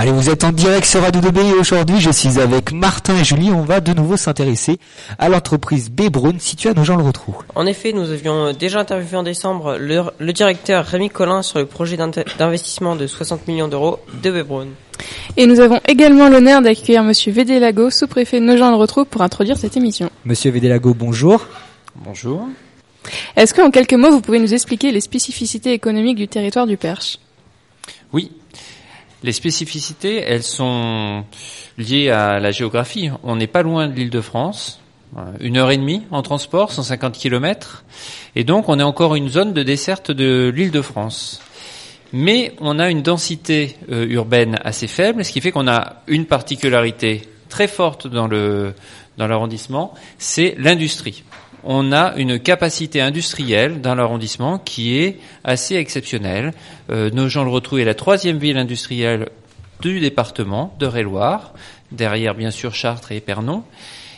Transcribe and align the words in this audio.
Allez, 0.00 0.12
vous 0.12 0.30
êtes 0.30 0.44
en 0.44 0.52
direct 0.52 0.86
sur 0.86 1.02
Radio 1.02 1.20
2B 1.20 1.50
et 1.50 1.52
aujourd'hui 1.52 2.00
je 2.00 2.10
suis 2.10 2.40
avec 2.40 2.72
Martin 2.72 3.18
et 3.18 3.22
Julie. 3.22 3.50
On 3.50 3.64
va 3.64 3.82
de 3.82 3.92
nouveau 3.92 4.16
s'intéresser 4.16 4.78
à 5.18 5.28
l'entreprise 5.28 5.90
Bébroun 5.90 6.40
située 6.40 6.70
à 6.70 6.72
Nogent-le-Rotrou. 6.72 7.34
En 7.54 7.66
effet, 7.66 7.92
nous 7.92 8.10
avions 8.10 8.54
déjà 8.54 8.80
interviewé 8.80 9.18
en 9.18 9.22
décembre 9.22 9.76
le, 9.78 10.04
le 10.18 10.32
directeur 10.32 10.86
Rémi 10.86 11.10
Collin 11.10 11.42
sur 11.42 11.58
le 11.58 11.66
projet 11.66 11.98
d'investissement 11.98 12.96
de 12.96 13.06
60 13.06 13.46
millions 13.46 13.68
d'euros 13.68 13.98
de 14.22 14.30
Bébroun. 14.30 14.68
Et 15.36 15.46
nous 15.46 15.60
avons 15.60 15.80
également 15.86 16.30
l'honneur 16.30 16.62
d'accueillir 16.62 17.02
Monsieur 17.02 17.30
Védélago, 17.30 17.90
sous-préfet 17.90 18.40
de 18.40 18.46
Nogent-le-Rotrou, 18.46 19.04
pour 19.04 19.20
introduire 19.20 19.58
cette 19.58 19.76
émission. 19.76 20.08
Monsieur 20.24 20.50
Védélago, 20.50 20.94
bonjour. 20.94 21.46
Bonjour. 21.94 22.48
Est-ce 23.36 23.52
qu'en 23.52 23.70
quelques 23.70 23.92
mots, 23.92 24.10
vous 24.10 24.22
pouvez 24.22 24.38
nous 24.38 24.54
expliquer 24.54 24.92
les 24.92 25.02
spécificités 25.02 25.74
économiques 25.74 26.16
du 26.16 26.26
territoire 26.26 26.66
du 26.66 26.78
Perche? 26.78 27.18
Oui. 28.14 28.30
Les 29.22 29.32
spécificités, 29.32 30.22
elles 30.26 30.42
sont 30.42 31.24
liées 31.76 32.10
à 32.10 32.40
la 32.40 32.50
géographie. 32.52 33.10
On 33.22 33.36
n'est 33.36 33.46
pas 33.46 33.62
loin 33.62 33.88
de 33.88 33.94
l'île 33.94 34.10
de 34.10 34.20
France. 34.20 34.80
Voilà, 35.12 35.32
Une 35.40 35.56
heure 35.56 35.70
et 35.70 35.76
demie 35.76 36.02
en 36.10 36.22
transport, 36.22 36.72
150 36.72 37.14
kilomètres. 37.14 37.84
Et 38.34 38.44
donc, 38.44 38.68
on 38.68 38.78
est 38.78 38.84
encore 38.84 39.14
une 39.14 39.28
zone 39.28 39.52
de 39.52 39.62
desserte 39.62 40.10
de 40.10 40.52
l'île 40.54 40.70
de 40.70 40.82
France. 40.82 41.42
Mais 42.12 42.54
on 42.60 42.78
a 42.78 42.90
une 42.90 43.02
densité 43.02 43.76
euh, 43.90 44.06
urbaine 44.08 44.58
assez 44.64 44.86
faible, 44.86 45.24
ce 45.24 45.32
qui 45.32 45.40
fait 45.40 45.52
qu'on 45.52 45.68
a 45.68 46.02
une 46.06 46.26
particularité 46.26 47.28
très 47.48 47.68
forte 47.68 48.06
dans 48.06 48.28
l'arrondissement, 49.18 49.94
c'est 50.18 50.54
l'industrie. 50.58 51.24
On 51.64 51.92
a 51.92 52.14
une 52.16 52.38
capacité 52.38 53.00
industrielle 53.00 53.80
dans 53.80 53.94
l'arrondissement 53.94 54.58
qui 54.58 54.98
est 54.98 55.18
assez 55.44 55.76
exceptionnelle. 55.76 56.52
Euh, 56.90 57.10
Nogent-le-Rotrou 57.10 57.78
est 57.78 57.84
la 57.84 57.94
troisième 57.94 58.38
ville 58.38 58.56
industrielle 58.56 59.28
du 59.80 60.00
département 60.00 60.74
de 60.78 60.86
Réloir, 60.86 61.52
derrière 61.92 62.34
bien 62.34 62.50
sûr 62.50 62.74
Chartres 62.74 63.12
et 63.12 63.16
Épernon. 63.16 63.64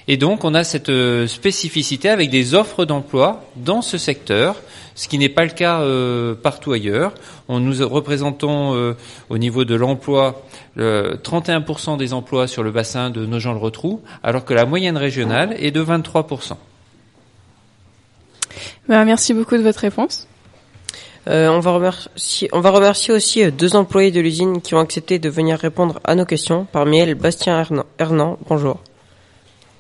Et 0.09 0.17
donc 0.17 0.45
on 0.45 0.55
a 0.55 0.65
cette 0.65 0.89
euh, 0.89 1.27
spécificité 1.27 2.09
avec 2.09 2.29
des 2.29 2.55
offres 2.55 2.85
d'emploi 2.85 3.45
dans 3.57 3.83
ce 3.83 3.99
secteur, 3.99 4.57
ce 4.95 5.07
qui 5.07 5.17
n'est 5.17 5.29
pas 5.29 5.45
le 5.45 5.51
cas 5.51 5.81
euh, 5.83 6.35
partout 6.35 6.73
ailleurs. 6.73 7.15
On 7.49 7.61
nous 7.61 7.87
représentons 7.89 8.75
euh, 8.75 8.97
au 9.31 9.39
niveau 9.39 9.65
de 9.65 9.75
l'emploi 9.75 10.43
le 10.75 11.21
31% 11.23 11.97
des 11.99 12.13
emplois 12.13 12.49
sur 12.49 12.63
le 12.63 12.73
bassin 12.73 13.11
de 13.11 13.25
Nogent-le-Rotrou, 13.27 14.01
alors 14.23 14.45
que 14.45 14.55
la 14.55 14.65
moyenne 14.65 14.97
régionale 14.97 15.55
est 15.59 15.71
de 15.71 15.83
23%. 15.83 16.55
Ben, 18.89 19.05
Merci 19.05 19.35
beaucoup 19.35 19.57
de 19.57 19.63
votre 19.63 19.81
réponse. 19.81 20.27
Euh, 21.29 21.49
on, 21.49 21.61
va 21.61 21.71
remercier, 21.73 22.49
on 22.53 22.61
va 22.61 22.71
remercier 22.71 23.15
aussi 23.15 23.45
euh, 23.45 23.53
deux 23.53 23.77
employés 23.77 24.11
de 24.11 24.21
l'usine 24.21 24.61
qui 24.61 24.75
ont 24.75 24.81
accepté 24.81 25.21
de 25.21 25.29
venir 25.29 25.57
répondre 25.57 26.01
à 26.03 26.17
nos 26.17 26.25
questions. 26.25 26.67
Parmi 26.73 26.99
elles, 26.99 27.15
Bastien 27.15 27.61
Hernan. 27.61 27.85
Hernan, 27.99 28.39
bonjour. 28.49 28.81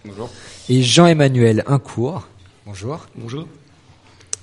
Bonjour. 0.04 0.30
Et 0.68 0.82
Jean-Emmanuel 0.82 1.64
Incourt. 1.66 2.28
Bonjour. 2.64 3.06
Bonjour. 3.16 3.46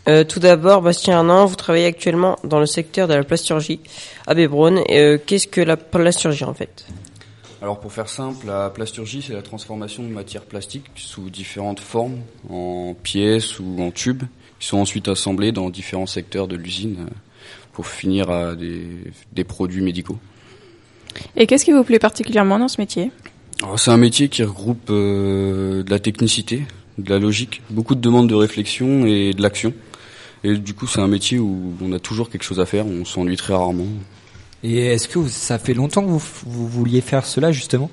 Euh, 0.09 0.25
tout 0.25 0.39
d'abord, 0.39 0.81
Bastien 0.81 1.15
Hernan, 1.15 1.45
vous 1.45 1.55
travaillez 1.55 1.85
actuellement 1.85 2.37
dans 2.43 2.59
le 2.59 2.65
secteur 2.65 3.07
de 3.07 3.13
la 3.13 3.23
plasturgie 3.23 3.79
à 4.27 4.33
Bébronne. 4.33 4.81
Euh, 4.89 5.17
Qu'est-ce 5.25 5.47
que 5.47 5.61
la 5.61 5.77
plasturgie 5.77 6.43
en 6.43 6.53
fait? 6.53 6.85
Alors 7.61 7.79
pour 7.79 7.91
faire 7.91 8.07
simple, 8.07 8.47
la 8.47 8.69
plasturgie, 8.69 9.21
c'est 9.21 9.33
la 9.33 9.41
transformation 9.41 10.03
de 10.03 10.07
matières 10.07 10.45
plastiques 10.45 10.85
sous 10.95 11.29
différentes 11.29 11.81
formes, 11.81 12.19
en 12.49 12.95
pièces 13.01 13.59
ou 13.59 13.81
en 13.81 13.91
tubes, 13.91 14.23
qui 14.59 14.67
sont 14.67 14.77
ensuite 14.77 15.09
assemblées 15.09 15.51
dans 15.51 15.69
différents 15.69 16.05
secteurs 16.05 16.47
de 16.47 16.55
l'usine 16.55 16.95
euh, 17.01 17.13
pour 17.73 17.87
finir 17.87 18.29
à 18.29 18.55
des, 18.55 18.87
des 19.33 19.43
produits 19.43 19.81
médicaux. 19.81 20.17
Et 21.35 21.47
qu'est-ce 21.47 21.65
qui 21.65 21.73
vous 21.73 21.83
plaît 21.83 21.99
particulièrement 21.99 22.59
dans 22.59 22.69
ce 22.69 22.79
métier? 22.79 23.11
Alors, 23.61 23.77
C'est 23.77 23.91
un 23.91 23.97
métier 23.97 24.29
qui 24.29 24.43
regroupe 24.43 24.89
euh, 24.89 25.83
de 25.83 25.89
la 25.89 25.99
technicité, 25.99 26.63
de 26.97 27.09
la 27.09 27.19
logique, 27.19 27.61
beaucoup 27.69 27.95
de 27.95 28.01
demandes 28.01 28.29
de 28.29 28.35
réflexion 28.35 29.05
et 29.05 29.33
de 29.33 29.41
l'action. 29.41 29.73
Et 30.45 30.57
du 30.57 30.73
coup, 30.73 30.87
c'est 30.87 31.01
un 31.01 31.07
métier 31.07 31.39
où 31.39 31.73
on 31.81 31.91
a 31.91 31.99
toujours 31.99 32.29
quelque 32.29 32.43
chose 32.43 32.61
à 32.61 32.65
faire, 32.65 32.85
on 32.85 33.03
s'ennuie 33.03 33.35
très 33.35 33.53
rarement. 33.53 33.87
Et 34.63 34.87
est-ce 34.87 35.07
que 35.07 35.19
vous- 35.19 35.29
ça 35.29 35.57
fait 35.57 35.73
longtemps 35.73 36.01
que 36.03 36.09
vous, 36.09 36.21
vous 36.45 36.67
vouliez 36.67 37.01
faire 37.01 37.25
cela 37.25 37.51
justement? 37.51 37.89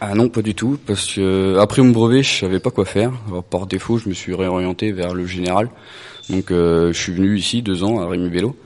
Ah 0.00 0.14
non, 0.14 0.28
pas 0.28 0.42
du 0.42 0.54
tout, 0.54 0.78
parce 0.86 1.14
que 1.14 1.20
euh, 1.20 1.60
après 1.60 1.82
mon 1.82 1.90
brevet, 1.90 2.22
je 2.22 2.40
savais 2.40 2.58
pas 2.58 2.70
quoi 2.70 2.84
faire. 2.84 3.12
Alors, 3.28 3.44
par 3.44 3.66
défaut, 3.66 3.98
je 3.98 4.08
me 4.08 4.14
suis 4.14 4.34
réorienté 4.34 4.92
vers 4.92 5.14
le 5.14 5.26
général. 5.26 5.70
Donc, 6.28 6.50
euh, 6.50 6.92
je 6.92 7.00
suis 7.00 7.12
venu 7.12 7.36
ici 7.36 7.62
deux 7.62 7.84
ans 7.84 8.00
à 8.00 8.08
Rémi 8.08 8.28
Vélo, 8.28 8.56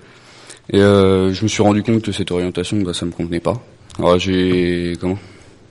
et 0.73 0.81
euh, 0.81 1.33
je 1.35 1.43
me 1.43 1.49
suis 1.49 1.63
rendu 1.63 1.83
compte 1.83 2.03
que 2.03 2.13
cette 2.13 2.31
orientation, 2.31 2.79
bah, 2.81 2.95
ça 2.95 3.05
me 3.05 3.11
convenait 3.11 3.41
pas. 3.41 3.55
Alors, 3.99 4.19
j'ai 4.19 4.95
comment? 5.01 5.19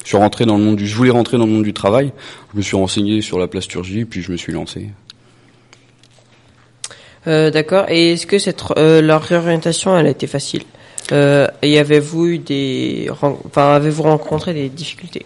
Je 0.04 0.10
suis 0.10 0.18
rentré 0.18 0.46
dans 0.46 0.58
le 0.58 0.64
monde 0.64 0.76
du. 0.76 0.86
Je 0.86 0.96
voulais 0.96 1.12
rentrer 1.12 1.38
dans 1.38 1.46
le 1.46 1.52
monde 1.52 1.64
du 1.64 1.74
travail. 1.74 2.12
Je 2.54 2.58
me 2.58 2.62
suis 2.62 2.76
renseigné 2.76 3.22
sur 3.22 3.40
la 3.40 3.48
plasturgie, 3.48 4.06
puis 4.06 4.22
je 4.22 4.32
me 4.32 4.38
suis 4.38 4.52
lancé. 4.54 4.90
Euh, 7.28 7.52
D'accord. 7.52 7.86
Et 7.90 8.12
est-ce 8.12 8.28
que 8.28 8.38
cette 8.38 8.62
euh, 8.78 9.02
leur 9.02 9.24
réorientation, 9.24 9.98
elle 9.98 10.08
a 10.08 10.10
été 10.10 10.28
facile? 10.28 10.64
Euh, 11.12 11.48
Et 11.62 11.80
avez-vous 11.80 12.26
eu 12.28 12.38
des, 12.40 13.10
enfin, 13.12 13.36
avez-vous 13.76 14.04
rencontré 14.04 14.54
des 14.54 14.70
difficultés? 14.70 15.26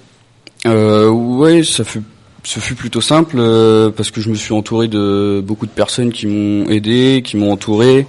Euh, 0.66 1.10
ouais, 1.10 1.64
ça 1.64 1.84
fut, 1.84 2.02
ce 2.44 2.60
fut 2.60 2.76
plutôt 2.76 3.02
simple 3.02 3.36
euh, 3.40 3.90
parce 3.90 4.10
que 4.10 4.22
je 4.22 4.30
me 4.30 4.36
suis 4.36 4.54
entouré 4.54 4.88
de 4.88 5.44
beaucoup 5.46 5.66
de 5.66 5.72
personnes 5.72 6.12
qui 6.12 6.28
m'ont 6.28 6.70
aidé, 6.70 7.22
qui 7.24 7.38
m'ont 7.38 7.52
entouré, 7.52 8.08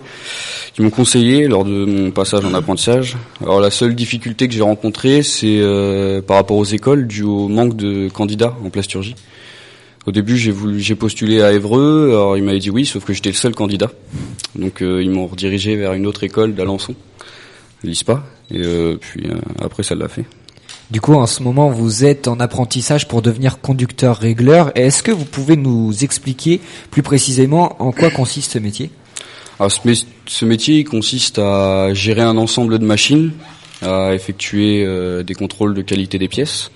qui 0.74 0.82
m'ont 0.82 0.90
conseillé 0.90 1.48
lors 1.48 1.64
de 1.64 1.84
mon 1.84 2.10
passage 2.10 2.44
en 2.44 2.54
apprentissage. 2.54 3.16
Alors 3.42 3.60
la 3.60 3.70
seule 3.70 3.94
difficulté 3.94 4.48
que 4.48 4.54
j'ai 4.54 4.62
rencontrée, 4.62 5.22
c'est 5.22 5.58
euh, 5.60 6.22
par 6.22 6.36
rapport 6.36 6.56
aux 6.56 6.64
écoles, 6.64 7.06
dû 7.06 7.22
au 7.22 7.48
manque 7.48 7.76
de 7.76 8.08
candidats 8.08 8.56
en 8.64 8.70
plasturgie. 8.70 9.14
Au 10.06 10.12
début, 10.12 10.38
j'ai 10.38 10.52
voulu, 10.52 10.80
j'ai 10.80 10.94
postulé 10.94 11.42
à 11.42 11.52
Évreux. 11.52 12.10
Alors 12.12 12.36
il 12.38 12.42
m'avait 12.42 12.60
dit 12.60 12.70
oui, 12.70 12.86
sauf 12.86 13.04
que 13.04 13.12
j'étais 13.12 13.28
le 13.28 13.34
seul 13.34 13.54
candidat. 13.54 13.90
Donc 14.54 14.82
euh, 14.82 15.02
ils 15.02 15.10
m'ont 15.10 15.26
redirigé 15.26 15.76
vers 15.76 15.92
une 15.92 16.06
autre 16.06 16.24
école 16.24 16.54
d'Alençon, 16.54 16.94
l'ISPA. 17.82 18.24
Et 18.50 18.58
euh, 18.58 18.96
puis 19.00 19.26
euh, 19.26 19.36
après, 19.60 19.82
ça 19.82 19.94
l'a 19.94 20.08
fait. 20.08 20.24
Du 20.90 21.02
coup, 21.02 21.12
en 21.14 21.26
ce 21.26 21.42
moment, 21.42 21.68
vous 21.68 22.04
êtes 22.04 22.28
en 22.28 22.40
apprentissage 22.40 23.08
pour 23.08 23.20
devenir 23.20 23.60
conducteur 23.60 24.16
régleur. 24.16 24.72
Est-ce 24.74 25.02
que 25.02 25.10
vous 25.10 25.26
pouvez 25.26 25.56
nous 25.56 25.92
expliquer 26.02 26.60
plus 26.90 27.02
précisément 27.02 27.76
en 27.82 27.92
quoi 27.92 28.10
consiste 28.10 28.52
ce 28.52 28.58
métier? 28.58 28.90
Alors, 29.58 29.70
ce, 29.70 29.80
ce 30.26 30.44
métier 30.46 30.78
il 30.78 30.84
consiste 30.84 31.38
à 31.38 31.92
gérer 31.92 32.22
un 32.22 32.38
ensemble 32.38 32.78
de 32.78 32.84
machines, 32.86 33.32
à 33.82 34.14
effectuer 34.14 34.84
euh, 34.86 35.22
des 35.22 35.34
contrôles 35.34 35.74
de 35.74 35.82
qualité 35.82 36.18
des 36.18 36.28
pièces, 36.28 36.70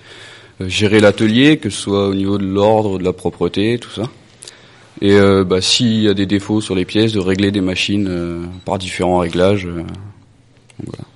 euh, 0.61 0.67
gérer 0.67 0.99
l'atelier, 0.99 1.57
que 1.57 1.69
ce 1.69 1.81
soit 1.81 2.07
au 2.07 2.13
niveau 2.13 2.37
de 2.37 2.45
l'ordre, 2.45 2.99
de 2.99 3.03
la 3.03 3.13
propreté, 3.13 3.79
tout 3.79 3.89
ça. 3.89 4.09
Et 5.01 5.13
euh, 5.13 5.43
bah, 5.43 5.59
s'il 5.59 6.01
y 6.01 6.07
a 6.07 6.13
des 6.13 6.27
défauts 6.27 6.61
sur 6.61 6.75
les 6.75 6.85
pièces, 6.85 7.13
de 7.13 7.19
régler 7.19 7.51
des 7.51 7.61
machines 7.61 8.47
par 8.63 8.77
différents 8.77 9.19
réglages. 9.19 9.67
Donc, 10.85 10.95
voilà. 10.95 11.07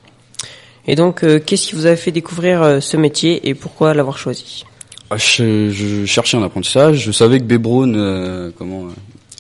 Et 0.88 0.96
donc, 0.96 1.24
euh, 1.24 1.40
qu'est-ce 1.46 1.68
qui 1.68 1.76
vous 1.76 1.86
a 1.86 1.96
fait 1.96 2.12
découvrir 2.12 2.62
euh, 2.64 2.80
ce 2.80 2.96
métier 2.96 3.48
et 3.50 3.54
pourquoi 3.54 3.94
l'avoir 3.94 4.18
choisi? 4.18 4.64
Ah, 5.10 5.18
Je, 5.18 5.70
je 5.70 6.06
cherchais 6.06 6.38
un 6.38 6.44
apprentissage. 6.44 7.00
Je 7.04 7.12
savais 7.12 7.40
que 7.40 7.44
Bebron 7.44 7.94
euh, 7.94 8.52
comment 8.58 8.88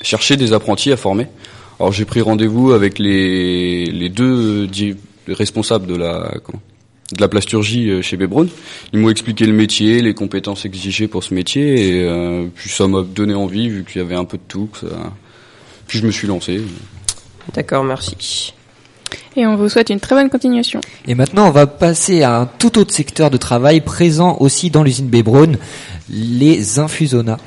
cherchait 0.01 0.35
des 0.37 0.51
apprentis 0.53 0.91
à 0.91 0.97
former. 0.97 1.27
Alors 1.79 1.91
j'ai 1.93 2.05
pris 2.05 2.21
rendez-vous 2.21 2.71
avec 2.71 2.99
les, 2.99 3.85
les 3.85 4.09
deux 4.09 4.67
responsables 5.27 5.87
de 5.87 5.95
la 5.95 6.33
comment, 6.43 6.61
de 7.15 7.21
la 7.21 7.27
plasturgie 7.27 8.01
chez 8.01 8.17
Bebron. 8.17 8.47
Ils 8.93 8.99
m'ont 8.99 9.09
expliqué 9.09 9.45
le 9.45 9.53
métier, 9.53 10.01
les 10.01 10.13
compétences 10.13 10.65
exigées 10.65 11.07
pour 11.07 11.23
ce 11.23 11.33
métier, 11.33 11.99
et 11.99 12.47
puis 12.55 12.69
ça 12.69 12.87
m'a 12.87 13.03
donné 13.03 13.35
envie 13.35 13.69
vu 13.69 13.83
qu'il 13.85 14.01
y 14.01 14.03
avait 14.03 14.15
un 14.15 14.25
peu 14.25 14.37
de 14.37 14.43
tout. 14.47 14.69
ça- 14.79 14.87
Puis 15.87 15.99
je 15.99 16.05
me 16.07 16.11
suis 16.11 16.27
lancé. 16.27 16.61
D'accord, 17.53 17.83
merci. 17.83 18.53
Et 19.35 19.45
on 19.45 19.55
vous 19.55 19.69
souhaite 19.69 19.89
une 19.89 19.99
très 19.99 20.15
bonne 20.15 20.29
continuation. 20.29 20.81
Et 21.07 21.15
maintenant, 21.15 21.47
on 21.47 21.51
va 21.51 21.67
passer 21.67 22.23
à 22.23 22.39
un 22.39 22.45
tout 22.45 22.77
autre 22.79 22.93
secteur 22.93 23.29
de 23.29 23.37
travail 23.37 23.81
présent 23.81 24.37
aussi 24.39 24.69
dans 24.71 24.83
l'usine 24.83 25.07
Bébron, 25.07 25.53
les 26.09 26.79
infusona. 26.79 27.37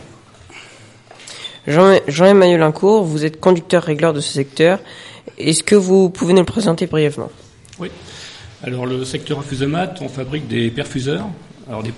Jean- 1.66 1.98
Jean-Emmanuel 2.08 2.62
Incourt, 2.62 3.04
vous 3.04 3.24
êtes 3.24 3.40
conducteur 3.40 3.82
régleur 3.82 4.12
de 4.12 4.20
ce 4.20 4.32
secteur. 4.32 4.78
Est-ce 5.38 5.62
que 5.62 5.74
vous 5.74 6.10
pouvez 6.10 6.32
nous 6.32 6.40
le 6.40 6.44
présenter 6.46 6.86
brièvement? 6.86 7.30
Oui. 7.78 7.88
Alors 8.62 8.86
le 8.86 9.04
secteur 9.04 9.38
infusomat, 9.38 9.94
on 10.00 10.08
fabrique 10.08 10.48
des 10.48 10.70
perfuseurs. 10.70 11.26
Alors 11.68 11.82
des, 11.82 11.92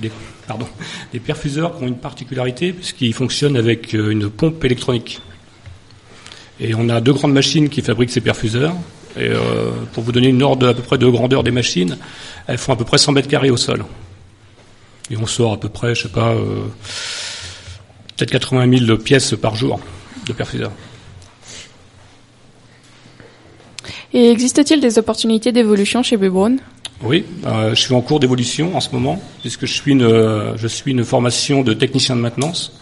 des- 0.00 0.10
pardon, 0.46 0.66
des 1.12 1.20
perfuseurs 1.20 1.76
qui 1.76 1.84
ont 1.84 1.86
une 1.86 1.96
particularité 1.96 2.72
puisqu'ils 2.72 3.14
fonctionnent 3.14 3.56
avec 3.56 3.94
euh, 3.94 4.10
une 4.10 4.28
pompe 4.28 4.64
électronique. 4.64 5.20
Et 6.60 6.74
on 6.74 6.88
a 6.90 7.00
deux 7.00 7.14
grandes 7.14 7.32
machines 7.32 7.68
qui 7.70 7.80
fabriquent 7.80 8.10
ces 8.10 8.20
perfuseurs. 8.20 8.74
Et 9.16 9.28
euh, 9.28 9.70
pour 9.92 10.04
vous 10.04 10.12
donner 10.12 10.28
une 10.28 10.42
ordre 10.42 10.68
à 10.68 10.74
peu 10.74 10.82
près 10.82 10.98
de 10.98 11.06
grandeur 11.06 11.42
des 11.42 11.50
machines, 11.50 11.96
elles 12.46 12.58
font 12.58 12.72
à 12.72 12.76
peu 12.76 12.84
près 12.84 12.98
100 12.98 13.12
mètres 13.12 13.28
carrés 13.28 13.50
au 13.50 13.56
sol. 13.56 13.84
Et 15.10 15.16
on 15.16 15.26
sort 15.26 15.54
à 15.54 15.56
peu 15.58 15.68
près, 15.68 15.94
je 15.94 16.02
sais 16.02 16.08
pas, 16.08 16.32
euh, 16.32 16.66
peut-être 18.16 18.30
80 18.30 18.78
000 18.86 18.98
pièces 18.98 19.34
par 19.40 19.56
jour 19.56 19.80
de 20.26 20.32
perfuseurs. 20.32 20.70
Et 24.12 24.30
existe-t-il 24.30 24.80
des 24.80 24.98
opportunités 24.98 25.52
d'évolution 25.52 26.02
chez 26.02 26.16
Bebron 26.16 26.58
Oui, 27.02 27.24
euh, 27.46 27.70
je 27.70 27.80
suis 27.80 27.94
en 27.94 28.02
cours 28.02 28.20
d'évolution 28.20 28.76
en 28.76 28.80
ce 28.80 28.90
moment, 28.90 29.20
puisque 29.40 29.66
je 29.66 29.72
suis 29.72 29.92
une, 29.92 30.54
je 30.56 30.66
suis 30.68 30.92
une 30.92 31.04
formation 31.04 31.62
de 31.62 31.72
technicien 31.72 32.16
de 32.16 32.20
maintenance. 32.20 32.78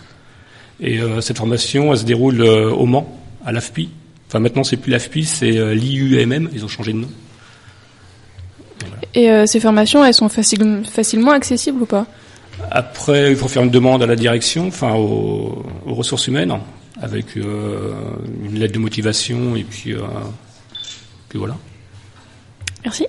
Et 0.80 1.00
cette 1.20 1.38
formation, 1.38 1.92
elle 1.92 1.98
se 1.98 2.04
déroule 2.04 2.40
au 2.42 2.86
Mans, 2.86 3.18
à 3.44 3.52
l'AFPI. 3.52 3.90
Enfin, 4.28 4.40
maintenant, 4.40 4.64
c'est 4.64 4.76
plus 4.76 4.90
l'AFPI, 4.90 5.24
c'est 5.24 5.56
euh, 5.56 5.74
l'IUMM, 5.74 6.50
ils 6.52 6.64
ont 6.64 6.68
changé 6.68 6.92
de 6.92 6.98
nom. 6.98 7.08
Et 9.14 9.30
euh, 9.30 9.46
ces 9.46 9.60
formations, 9.60 10.04
elles 10.04 10.14
sont 10.14 10.28
facile- 10.28 10.82
facilement 10.90 11.32
accessibles 11.32 11.82
ou 11.82 11.86
pas? 11.86 12.06
Après, 12.70 13.30
il 13.30 13.36
faut 13.36 13.48
faire 13.48 13.62
une 13.62 13.70
demande 13.70 14.02
à 14.02 14.06
la 14.06 14.16
direction, 14.16 14.66
enfin 14.66 14.94
aux, 14.94 15.64
aux 15.86 15.94
ressources 15.94 16.26
humaines, 16.26 16.52
avec 17.00 17.36
euh, 17.36 17.92
une 18.44 18.58
lettre 18.58 18.74
de 18.74 18.78
motivation 18.80 19.56
et 19.56 19.62
puis, 19.64 19.94
euh, 19.94 20.00
puis 21.28 21.38
voilà. 21.38 21.56
Merci. 22.84 23.06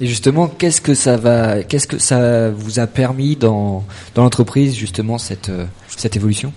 Et 0.00 0.06
justement, 0.06 0.46
qu'est-ce 0.46 0.80
que 0.80 0.94
ça 0.94 1.16
va, 1.16 1.64
qu'est-ce 1.64 1.88
que 1.88 1.98
ça 1.98 2.50
vous 2.50 2.78
a 2.78 2.86
permis 2.86 3.34
dans 3.34 3.84
dans 4.14 4.22
l'entreprise 4.22 4.76
justement 4.76 5.18
cette 5.18 5.50
cette 5.88 6.14
évolution? 6.14 6.52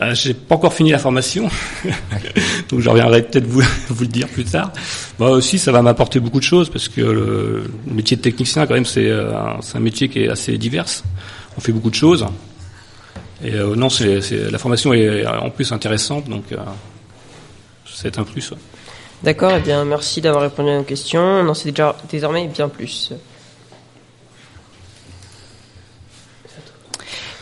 Euh, 0.00 0.14
J'ai 0.14 0.32
pas 0.32 0.54
encore 0.54 0.72
fini 0.72 0.90
la 0.90 0.98
formation, 0.98 1.48
donc 2.70 2.80
je 2.80 2.88
reviendrai 2.88 3.22
peut-être 3.22 3.46
vous, 3.46 3.60
le 4.00 4.06
dire 4.06 4.26
plus 4.26 4.44
tard. 4.44 4.72
Bah 5.18 5.28
aussi, 5.28 5.58
ça 5.58 5.70
va 5.70 5.82
m'apporter 5.82 6.18
beaucoup 6.18 6.38
de 6.38 6.44
choses 6.44 6.70
parce 6.70 6.88
que 6.88 7.00
le, 7.02 7.64
métier 7.86 8.16
de 8.16 8.22
technicien, 8.22 8.66
quand 8.66 8.74
même, 8.74 8.86
c'est 8.86 9.06
euh, 9.06 9.36
un, 9.36 9.60
c'est 9.60 9.76
un 9.76 9.80
métier 9.80 10.08
qui 10.08 10.20
est 10.20 10.28
assez 10.28 10.56
divers. 10.56 10.86
On 11.58 11.60
fait 11.60 11.72
beaucoup 11.72 11.90
de 11.90 11.94
choses. 11.94 12.24
Et 13.44 13.54
euh, 13.54 13.74
non, 13.74 13.88
la 14.50 14.58
formation 14.58 14.94
est 14.94 15.26
en 15.26 15.50
plus 15.50 15.72
intéressante, 15.72 16.28
donc 16.28 16.44
euh, 16.52 16.56
c'est 17.84 18.18
un 18.18 18.24
plus. 18.24 18.54
D'accord, 19.22 19.52
eh 19.56 19.60
bien 19.60 19.84
merci 19.84 20.20
d'avoir 20.20 20.42
répondu 20.42 20.70
à 20.70 20.78
nos 20.78 20.84
questions. 20.84 21.20
On 21.20 21.48
en 21.48 21.54
sait 21.54 21.70
déjà 21.70 21.96
désormais 22.08 22.46
bien 22.48 22.68
plus. 22.68 23.12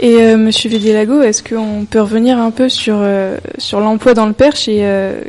Et 0.03 0.23
euh, 0.23 0.39
Monsieur 0.39 0.71
Védélago, 0.71 1.21
est-ce 1.21 1.43
qu'on 1.43 1.85
peut 1.85 2.01
revenir 2.01 2.39
un 2.39 2.51
peu 2.51 2.71
sur 2.71 2.97
euh, 2.97 3.37
l'emploi 3.73 4.15
dans 4.15 4.25
le 4.25 4.33
Perche 4.33 4.67
et 4.67 4.81
euh, 4.81 5.21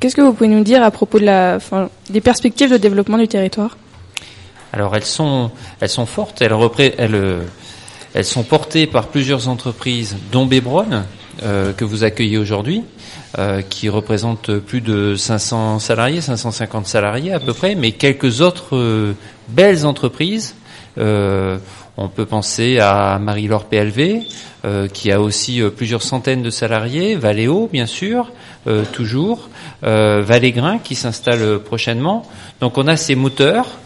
qu'est-ce 0.00 0.16
que 0.16 0.22
vous 0.22 0.32
pouvez 0.32 0.48
nous 0.48 0.64
dire 0.64 0.82
à 0.82 0.90
propos 0.90 1.18
des 1.18 2.20
perspectives 2.22 2.70
de 2.70 2.78
développement 2.78 3.18
du 3.18 3.28
territoire? 3.28 3.76
Alors 4.72 4.96
elles 4.96 5.04
sont, 5.04 5.50
elles 5.80 5.90
sont 5.90 6.06
fortes. 6.06 6.40
Elles, 6.40 8.24
sont 8.24 8.42
portées 8.42 8.86
par 8.86 9.08
plusieurs 9.08 9.48
entreprises, 9.48 10.16
dont 10.32 10.46
Bebron, 10.46 11.04
euh, 11.42 11.74
que 11.74 11.84
vous 11.84 12.02
accueillez 12.02 12.38
aujourd'hui, 12.38 12.84
qui 13.68 13.90
représente 13.90 14.56
plus 14.60 14.80
de 14.80 15.14
500 15.14 15.78
salariés, 15.78 16.22
550 16.22 16.86
salariés 16.86 17.34
à 17.34 17.38
peu 17.38 17.52
près, 17.52 17.74
mais 17.74 17.92
quelques 17.92 18.40
autres 18.40 19.14
belles 19.48 19.84
entreprises. 19.84 20.54
Euh, 20.98 21.58
on 21.96 22.08
peut 22.08 22.26
penser 22.26 22.78
à 22.78 23.18
Marie-Laure 23.18 23.64
PLV, 23.64 24.22
euh, 24.64 24.88
qui 24.88 25.10
a 25.10 25.20
aussi 25.20 25.62
euh, 25.62 25.70
plusieurs 25.70 26.02
centaines 26.02 26.42
de 26.42 26.50
salariés, 26.50 27.14
Valéo, 27.14 27.68
bien 27.72 27.86
sûr, 27.86 28.32
toujours, 28.92 29.48
Valégrin, 29.82 30.78
qui 30.78 30.96
s'installe 30.96 31.60
prochainement. 31.60 32.26
Donc 32.60 32.78
on 32.78 32.88
a 32.88 32.96
ces 32.96 33.14
moteurs. 33.14 33.78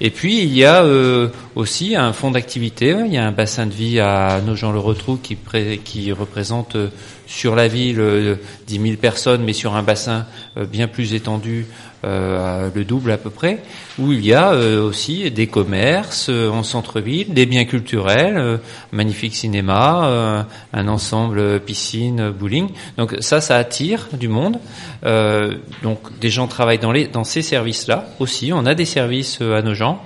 Et 0.00 0.10
puis 0.10 0.42
il 0.42 0.52
y 0.52 0.64
a 0.64 0.82
euh, 0.82 1.28
aussi 1.54 1.94
un 1.94 2.12
fonds 2.12 2.32
d'activité, 2.32 2.96
il 3.06 3.12
y 3.12 3.16
a 3.16 3.24
un 3.24 3.32
bassin 3.32 3.66
de 3.66 3.72
vie 3.72 4.00
à 4.00 4.40
Nogent-le-Rotrou 4.44 5.18
qui, 5.22 5.36
qui 5.84 6.12
représente 6.12 6.76
sur 7.26 7.54
la 7.54 7.68
ville 7.68 8.00
euh, 8.00 8.36
10 8.66 8.80
000 8.80 8.96
personnes, 8.96 9.42
mais 9.44 9.52
sur 9.52 9.74
un 9.74 9.82
bassin 9.82 10.26
euh, 10.56 10.64
bien 10.64 10.88
plus 10.88 11.14
étendu, 11.14 11.66
euh, 12.04 12.68
le 12.74 12.84
double 12.84 13.12
à 13.12 13.16
peu 13.16 13.30
près, 13.30 13.62
où 13.98 14.12
il 14.12 14.24
y 14.24 14.34
a 14.34 14.52
euh, 14.52 14.82
aussi 14.82 15.30
des 15.30 15.46
commerces 15.46 16.28
euh, 16.28 16.50
en 16.50 16.62
centre-ville, 16.62 17.32
des 17.32 17.46
biens 17.46 17.64
culturels, 17.64 18.36
euh, 18.36 18.58
magnifique 18.92 19.34
cinéma, 19.34 20.06
euh, 20.06 20.42
un 20.72 20.88
ensemble 20.88 21.38
euh, 21.38 21.58
piscine, 21.58 22.20
euh, 22.20 22.30
bowling. 22.30 22.68
Donc 22.98 23.16
ça, 23.20 23.40
ça 23.40 23.56
attire 23.56 24.08
du 24.12 24.28
monde. 24.28 24.58
Euh, 25.06 25.54
donc 25.82 26.18
des 26.20 26.30
gens 26.30 26.46
travaillent 26.46 26.78
dans, 26.78 26.92
les, 26.92 27.06
dans 27.06 27.24
ces 27.24 27.42
services-là 27.42 28.06
aussi. 28.18 28.52
On 28.52 28.66
a 28.66 28.74
des 28.74 28.84
services 28.84 29.38
euh, 29.40 29.56
à 29.56 29.62
nos 29.62 29.74
gens. 29.74 30.02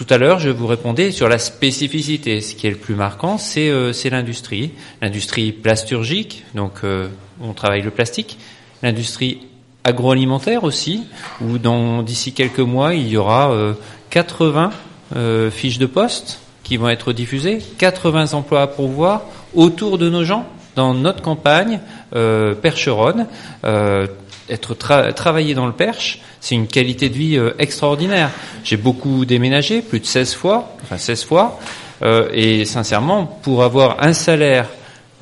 Tout 0.00 0.14
à 0.14 0.16
l'heure, 0.16 0.38
je 0.38 0.48
vous 0.48 0.66
répondais 0.66 1.10
sur 1.10 1.28
la 1.28 1.38
spécificité. 1.38 2.40
Ce 2.40 2.54
qui 2.54 2.66
est 2.66 2.70
le 2.70 2.76
plus 2.76 2.94
marquant, 2.94 3.36
c'est 3.36 3.68
euh, 3.68 3.92
l'industrie. 4.10 4.70
L'industrie 5.02 5.52
plasturgique, 5.52 6.42
donc 6.54 6.84
euh, 6.84 7.08
on 7.38 7.52
travaille 7.52 7.82
le 7.82 7.90
plastique. 7.90 8.38
L'industrie 8.82 9.42
agroalimentaire 9.84 10.64
aussi, 10.64 11.02
où 11.42 11.58
d'ici 12.02 12.32
quelques 12.32 12.60
mois, 12.60 12.94
il 12.94 13.08
y 13.08 13.18
aura 13.18 13.52
euh, 13.52 13.74
80 14.08 14.70
euh, 15.16 15.50
fiches 15.50 15.78
de 15.78 15.84
poste 15.84 16.40
qui 16.62 16.78
vont 16.78 16.88
être 16.88 17.12
diffusées, 17.12 17.58
80 17.76 18.32
emplois 18.32 18.62
à 18.62 18.66
pourvoir 18.68 19.24
autour 19.54 19.98
de 19.98 20.08
nos 20.08 20.24
gens 20.24 20.46
dans 20.76 20.94
notre 20.94 21.22
campagne 21.22 21.80
euh, 22.14 22.54
percheronne. 22.54 23.26
Euh, 23.64 24.06
être 24.48 24.74
tra- 24.74 25.12
travailler 25.14 25.54
dans 25.54 25.66
le 25.66 25.72
Perche, 25.72 26.20
c'est 26.40 26.54
une 26.56 26.66
qualité 26.66 27.08
de 27.08 27.14
vie 27.14 27.36
euh, 27.36 27.52
extraordinaire. 27.58 28.30
J'ai 28.64 28.76
beaucoup 28.76 29.24
déménagé, 29.24 29.80
plus 29.80 30.00
de 30.00 30.06
16 30.06 30.34
fois, 30.34 30.72
enfin 30.82 30.98
16 30.98 31.24
fois, 31.24 31.60
euh, 32.02 32.28
et 32.32 32.64
sincèrement, 32.64 33.26
pour 33.42 33.62
avoir 33.62 34.02
un 34.02 34.12
salaire 34.12 34.66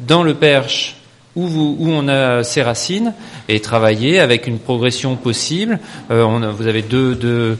dans 0.01 0.23
le 0.23 0.35
Perche 0.35 0.95
où, 1.37 1.77
on 1.81 2.09
a 2.09 2.43
ses 2.43 2.63
racines 2.63 3.15
et 3.49 3.61
travailler 3.61 4.19
avec 4.19 4.47
une 4.47 4.59
progression 4.59 5.15
possible, 5.15 5.79
euh, 6.11 6.25
vous 6.57 6.67
avez 6.67 6.83
deux, 6.83 7.15
deux 7.15 7.59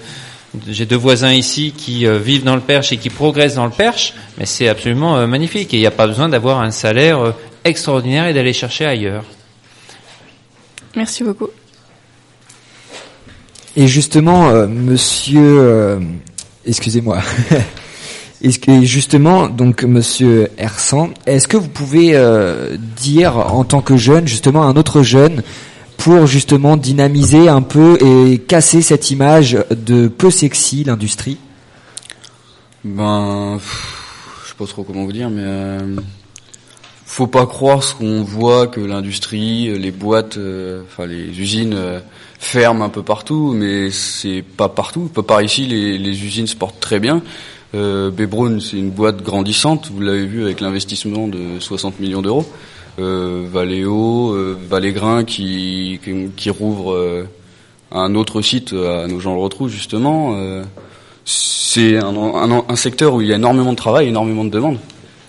j'ai 0.67 0.87
deux 0.87 0.97
voisins 0.97 1.33
ici 1.33 1.75
qui 1.77 2.07
euh, 2.07 2.19
vivent 2.19 2.43
dans 2.43 2.55
le 2.55 2.63
Perche 2.63 2.91
et 2.93 2.97
qui 2.97 3.11
progressent 3.11 3.57
dans 3.57 3.67
le 3.67 3.71
Perche, 3.71 4.15
mais 4.39 4.47
c'est 4.47 4.67
absolument 4.69 5.17
euh, 5.19 5.27
magnifique 5.27 5.75
et 5.75 5.77
il 5.77 5.81
n'y 5.81 5.87
a 5.87 5.91
pas 5.93 6.07
besoin 6.07 6.29
d'avoir 6.29 6.61
un 6.61 6.71
salaire 6.71 7.19
euh, 7.21 7.33
extraordinaire 7.65 8.27
et 8.27 8.35
d'aller 8.35 8.53
chercher 8.53 8.87
ailleurs. 8.87 9.25
Merci 10.97 11.25
beaucoup. 11.25 11.49
Et 13.77 13.87
justement, 13.87 14.49
euh, 14.49 14.67
Monsieur, 14.67 15.61
euh, 15.61 15.99
excusez-moi. 16.67 17.21
Est-ce 18.43 18.61
que 18.61 18.83
justement, 18.85 19.49
donc 19.49 19.83
Monsieur 19.83 20.49
Hersan, 20.59 21.11
est-ce 21.27 21.49
que 21.49 21.57
vous 21.57 21.69
pouvez 21.69 22.15
euh, 22.15 22.77
dire 22.97 23.37
en 23.37 23.65
tant 23.65 23.81
que 23.81 23.97
jeune, 23.97 24.29
justement, 24.29 24.63
un 24.63 24.77
autre 24.77 25.03
jeune, 25.03 25.43
pour 25.97 26.29
justement 26.29 26.77
dynamiser 26.77 27.49
un 27.49 27.63
peu 27.63 27.99
et 28.01 28.39
casser 28.39 28.81
cette 28.81 29.11
image 29.11 29.59
de 29.71 30.07
peu 30.07 30.31
sexy 30.31 30.85
l'industrie? 30.85 31.37
Ben, 32.85 33.57
pff, 33.59 34.41
je 34.45 34.49
sais 34.51 34.55
pas 34.57 34.67
trop 34.67 34.85
comment 34.85 35.05
vous 35.05 35.13
dire, 35.13 35.31
mais 35.31 35.43
euh, 35.45 35.97
faut 37.09 37.27
pas 37.27 37.47
croire 37.47 37.83
ce 37.83 37.95
qu'on 37.95 38.23
voit 38.23 38.67
que 38.67 38.81
l'industrie, 38.81 39.77
les 39.79 39.91
boîtes, 39.91 40.37
euh, 40.37 40.83
enfin 40.85 41.07
les 41.07 41.41
usines 41.41 41.73
euh, 41.75 42.01
ferment 42.39 42.85
un 42.85 42.91
peu 42.91 43.03
partout, 43.03 43.55
mais 43.57 43.91
c'est 43.91 44.43
pas 44.43 44.69
partout. 44.69 45.11
Pas 45.13 45.23
par 45.23 45.41
ici, 45.41 45.67
les, 45.67 46.25
usines 46.25 46.47
se 46.47 46.55
portent 46.55 46.81
très 46.81 47.01
bien. 47.01 47.23
Euh, 47.75 48.11
c'est 48.61 48.77
une 48.77 48.91
boîte 48.91 49.23
grandissante. 49.23 49.91
Vous 49.91 50.03
l'avez 50.03 50.27
vu 50.27 50.45
avec 50.45 50.61
l'investissement 50.61 51.29
de 51.29 51.59
60 51.59 51.99
millions 51.99 52.21
d'euros. 52.21 52.45
Euh, 52.99 53.47
Valeo, 53.51 54.35
euh, 54.35 54.59
Valégrin 54.69 55.25
qui, 55.25 55.99
qui, 56.37 56.51
rouvre 56.51 56.93
euh, 56.93 57.27
un 57.91 58.15
autre 58.17 58.43
site 58.43 58.75
à 58.75 59.07
nos 59.07 59.19
gens 59.19 59.35
le 59.35 59.41
retrouvent 59.41 59.71
justement. 59.71 60.35
Euh, 60.37 60.63
c'est 61.25 61.97
un, 61.97 62.15
un, 62.15 62.65
un 62.69 62.77
secteur 62.77 63.15
où 63.15 63.23
il 63.23 63.29
y 63.29 63.33
a 63.33 63.37
énormément 63.37 63.71
de 63.71 63.77
travail, 63.77 64.09
énormément 64.09 64.45
de 64.45 64.51
demandes, 64.51 64.79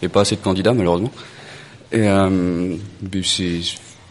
et 0.01 0.09
pas 0.09 0.21
assez 0.21 0.36
de 0.36 0.41
candidats 0.41 0.74
malheureusement. 0.74 1.12
Et 1.91 2.08
euh, 2.08 2.75
c'est, 3.24 3.60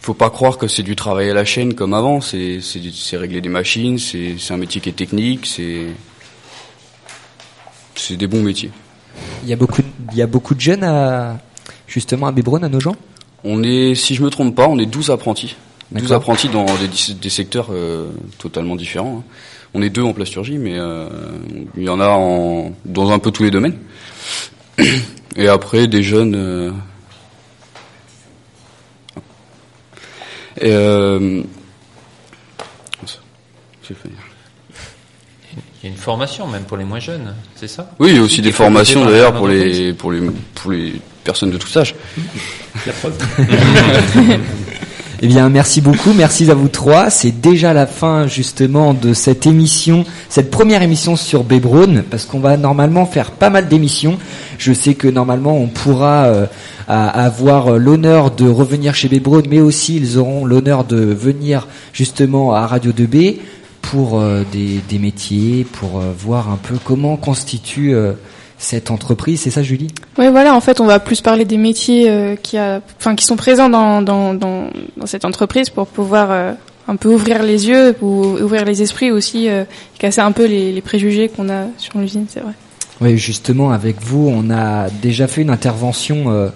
faut 0.01 0.15
pas 0.15 0.31
croire 0.31 0.59
que 0.59 0.67
c'est 0.67 0.83
du 0.83 0.97
travail 0.97 1.31
à 1.31 1.35
la 1.35 1.45
chaîne 1.45 1.75
comme 1.75 1.95
avant. 1.95 2.21
C'est, 2.21 2.61
c'est, 2.61 2.81
c'est 2.93 3.17
régler 3.17 3.41
des 3.41 3.49
machines, 3.49 3.99
c'est, 3.99 4.35
c'est 4.39 4.53
un 4.53 4.57
métier 4.57 4.81
qui 4.81 4.89
est 4.89 4.93
technique, 4.93 5.47
c'est, 5.47 5.87
c'est 7.95 8.17
des 8.17 8.27
bons 8.27 8.43
métiers. 8.43 8.71
Il 9.45 9.49
y 9.49 9.53
a 9.53 9.57
beaucoup, 9.57 9.83
il 10.13 10.19
y 10.19 10.23
a 10.23 10.27
beaucoup 10.27 10.55
de 10.55 10.61
jeunes 10.61 10.85
à 10.85 11.39
justement 11.87 12.27
à 12.27 12.33
Bébron, 12.33 12.63
à 12.63 12.69
nos 12.69 12.81
gens. 12.81 12.97
On 13.45 13.63
est, 13.63 13.95
si 13.95 14.15
je 14.15 14.23
me 14.23 14.31
trompe 14.31 14.55
pas, 14.55 14.67
on 14.69 14.79
est 14.79 14.87
12 14.87 15.11
apprentis. 15.11 15.55
12 15.93 16.03
D'accord. 16.03 16.17
apprentis 16.17 16.49
dans 16.49 16.67
des, 16.67 17.15
des 17.15 17.31
secteurs 17.31 17.69
euh, 17.71 18.11
totalement 18.39 18.77
différents. 18.77 19.19
hein. 19.21 19.33
On 19.75 19.83
est 19.83 19.91
deux 19.91 20.03
en 20.03 20.13
plasturgie, 20.13 20.59
mais 20.59 20.79
euh, 20.79 21.09
il 21.77 21.85
y 21.85 21.89
en 21.89 22.01
a 22.01 22.09
en, 22.09 22.73
dans 22.85 23.11
un 23.11 23.19
peu 23.19 23.31
tous 23.31 23.45
les 23.45 23.51
domaines. 23.51 23.77
Et 25.37 25.47
après, 25.49 25.87
des 25.87 26.03
jeunes... 26.03 26.35
euh, 26.35 26.71
Et 30.61 30.73
euh. 30.73 31.43
Il 35.81 35.85
y 35.85 35.87
a 35.87 35.91
une 35.91 35.97
formation 35.97 36.47
même 36.49 36.65
pour 36.65 36.77
les 36.77 36.85
moins 36.85 36.99
jeunes, 36.99 37.35
c'est 37.55 37.69
ça? 37.69 37.93
Oui, 38.01 38.11
il 38.11 38.17
y 38.17 38.19
a 38.19 38.23
aussi 38.23 38.43
des 38.43 38.51
formations 38.51 39.05
d'ailleurs 39.05 39.33
pour 39.35 39.47
les, 39.47 39.93
pour 39.93 40.11
les 40.11 40.21
pour 40.55 40.73
les 40.73 41.01
personnes 41.23 41.51
de 41.51 41.57
tout 41.57 41.79
âge. 41.79 41.95
La 42.85 42.93
preuve. 42.93 43.17
Eh 45.21 45.27
bien, 45.27 45.49
merci 45.49 45.81
beaucoup, 45.81 46.13
merci 46.13 46.49
à 46.49 46.55
vous 46.55 46.69
trois. 46.69 47.11
C'est 47.11 47.41
déjà 47.41 47.73
la 47.73 47.89
fin 47.89 48.29
justement 48.29 48.95
de 48.95 49.13
cette 49.15 49.47
émission, 49.47 50.05
cette 50.29 50.49
première 50.49 50.81
émission 50.81 51.17
sur 51.17 51.43
Bebron, 51.43 52.05
parce 52.09 52.25
qu'on 52.25 52.39
va 52.39 52.57
normalement 52.57 53.05
faire 53.05 53.33
pas 53.33 53.51
mal 53.51 53.67
d'émissions. 53.67 54.17
Je 54.59 54.73
sais 54.73 54.95
que 54.95 55.09
normalement 55.09 55.57
on 55.57 55.67
pourra 55.67 56.27
euh, 56.27 56.47
avoir 56.87 57.79
l'honneur 57.79 58.31
de 58.31 58.49
revenir 58.49 58.95
chez 58.95 59.09
Bebron, 59.09 59.43
mais 59.51 59.61
aussi 59.61 59.97
ils 59.97 60.19
auront 60.19 60.45
l'honneur 60.45 60.85
de 60.85 60.99
venir 60.99 61.67
justement 61.93 62.55
à 62.55 62.69
Radio 62.69 62.93
2B 62.93 63.39
pour 63.83 64.21
euh, 64.21 64.45
des, 64.53 64.99
métiers, 65.01 65.65
pour 65.65 65.99
euh, 65.99 66.13
voir 66.17 66.49
un 66.49 66.59
peu 66.63 66.77
comment 66.85 67.17
constitue 67.17 67.93
cette 68.59 68.91
entreprise, 68.91 69.43
c'est 69.43 69.51
ça 69.51 69.63
Julie? 69.63 69.89
Oui, 70.19 70.29
voilà, 70.31 70.55
en 70.55 70.61
fait, 70.61 70.81
on 70.81 70.87
va 70.87 70.99
plus 70.99 71.21
parler 71.21 71.45
des 71.45 71.57
métiers 71.57 72.11
euh, 72.11 72.35
qui, 72.35 72.59
a, 72.59 72.81
enfin, 72.99 73.15
qui 73.15 73.25
sont 73.25 73.37
présents 73.37 73.69
dans, 73.69 74.03
dans, 74.03 74.35
dans, 74.35 74.69
dans 74.97 75.07
cette 75.07 75.25
entreprise 75.25 75.71
pour 75.71 75.87
pouvoir 75.87 76.31
euh, 76.33 76.53
un 76.89 76.97
peu 76.97 77.09
ouvrir 77.09 77.43
les 77.45 77.69
yeux, 77.69 77.95
ou 78.03 78.37
ouvrir 78.41 78.65
les 78.65 78.83
esprits 78.83 79.13
aussi, 79.13 79.49
euh, 79.49 79.65
casser 79.99 80.21
un 80.21 80.33
peu 80.33 80.47
les, 80.47 80.73
les 80.73 80.81
préjugés 80.81 81.29
qu'on 81.29 81.49
a 81.49 81.67
sur 81.77 81.99
l'usine, 81.99 82.27
c'est 82.29 82.41
vrai. 82.41 82.53
Oui, 83.01 83.17
justement, 83.17 83.71
avec 83.71 84.03
vous, 84.03 84.29
on 84.29 84.51
a 84.51 84.89
déjà 84.91 85.29
fait 85.29 85.43
une 85.43 85.51
intervention 85.51 86.51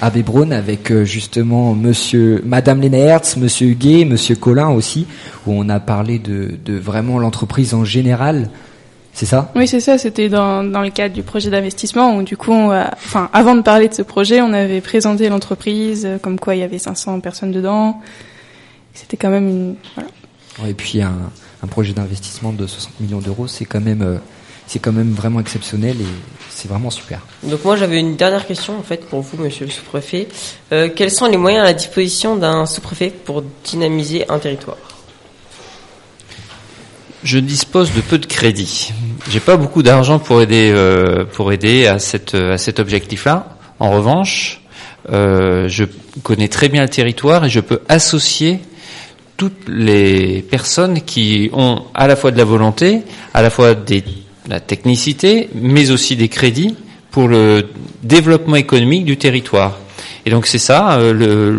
à 0.00 0.10
Bébron 0.10 0.52
avec 0.52 1.02
justement 1.02 1.74
Monsieur, 1.74 2.42
Madame 2.46 2.80
Lenaertz, 2.80 3.36
Monsieur 3.36 3.66
Huguet, 3.66 4.04
Monsieur 4.04 4.36
Collin 4.36 4.68
aussi, 4.68 5.08
où 5.48 5.52
on 5.52 5.68
a 5.68 5.80
parlé 5.80 6.20
de, 6.20 6.52
de 6.64 6.78
vraiment 6.78 7.18
l'entreprise 7.18 7.74
en 7.74 7.84
général. 7.84 8.50
C'est 9.20 9.26
ça? 9.26 9.52
Oui, 9.54 9.68
c'est 9.68 9.80
ça. 9.80 9.98
C'était 9.98 10.30
dans, 10.30 10.64
dans 10.64 10.80
le 10.80 10.88
cadre 10.88 11.14
du 11.14 11.22
projet 11.22 11.50
d'investissement 11.50 12.16
où 12.16 12.22
du 12.22 12.38
coup, 12.38 12.52
on 12.52 12.70
enfin, 12.70 13.28
avant 13.34 13.54
de 13.54 13.60
parler 13.60 13.86
de 13.86 13.92
ce 13.92 14.00
projet, 14.00 14.40
on 14.40 14.54
avait 14.54 14.80
présenté 14.80 15.28
l'entreprise, 15.28 16.06
euh, 16.06 16.16
comme 16.16 16.40
quoi 16.40 16.54
il 16.54 16.60
y 16.60 16.62
avait 16.62 16.78
500 16.78 17.20
personnes 17.20 17.52
dedans. 17.52 18.00
C'était 18.94 19.18
quand 19.18 19.28
même 19.28 19.46
une. 19.46 19.74
Voilà. 19.94 20.70
et 20.70 20.72
puis 20.72 21.02
un, 21.02 21.12
un 21.62 21.66
projet 21.66 21.92
d'investissement 21.92 22.54
de 22.54 22.66
60 22.66 22.98
millions 23.00 23.18
d'euros, 23.18 23.46
c'est 23.46 23.66
quand 23.66 23.82
même, 23.82 24.00
euh, 24.00 24.16
c'est 24.66 24.78
quand 24.78 24.92
même 24.92 25.12
vraiment 25.12 25.40
exceptionnel 25.40 26.00
et 26.00 26.06
c'est 26.48 26.68
vraiment 26.68 26.88
super. 26.88 27.20
Donc 27.42 27.62
moi, 27.62 27.76
j'avais 27.76 28.00
une 28.00 28.16
dernière 28.16 28.46
question 28.46 28.78
en 28.78 28.82
fait 28.82 29.04
pour 29.04 29.20
vous, 29.20 29.36
Monsieur 29.36 29.66
le 29.66 29.70
sous-préfet. 29.70 30.28
Euh, 30.72 30.88
quels 30.88 31.10
sont 31.10 31.26
les 31.26 31.36
moyens 31.36 31.64
à 31.64 31.66
la 31.66 31.74
disposition 31.74 32.36
d'un 32.36 32.64
sous-préfet 32.64 33.10
pour 33.10 33.42
dynamiser 33.64 34.24
un 34.30 34.38
territoire? 34.38 34.78
Je 37.22 37.38
dispose 37.38 37.92
de 37.94 38.00
peu 38.00 38.18
de 38.18 38.26
crédit. 38.26 38.92
J'ai 39.30 39.40
pas 39.40 39.56
beaucoup 39.56 39.82
d'argent 39.82 40.18
pour 40.18 40.40
aider 40.42 40.72
euh, 40.74 41.24
pour 41.24 41.52
aider 41.52 41.86
à 41.86 41.98
cette 41.98 42.34
à 42.34 42.58
cet 42.58 42.80
objectif-là. 42.80 43.56
En 43.78 43.90
revanche, 43.90 44.60
euh, 45.10 45.68
je 45.68 45.84
connais 46.22 46.48
très 46.48 46.68
bien 46.68 46.82
le 46.82 46.88
territoire 46.88 47.44
et 47.44 47.48
je 47.48 47.60
peux 47.60 47.80
associer 47.88 48.60
toutes 49.36 49.68
les 49.68 50.42
personnes 50.42 51.00
qui 51.00 51.50
ont 51.52 51.84
à 51.94 52.06
la 52.06 52.16
fois 52.16 52.30
de 52.30 52.36
la 52.36 52.44
volonté, 52.44 53.02
à 53.32 53.40
la 53.40 53.48
fois 53.48 53.74
des, 53.74 54.04
la 54.48 54.60
technicité, 54.60 55.48
mais 55.54 55.90
aussi 55.90 56.16
des 56.16 56.28
crédits 56.28 56.76
pour 57.10 57.26
le 57.26 57.68
développement 58.02 58.56
économique 58.56 59.04
du 59.04 59.16
territoire. 59.16 59.78
Et 60.30 60.32
donc 60.32 60.46
c'est 60.46 60.58
ça, 60.58 61.00
euh, 61.00 61.58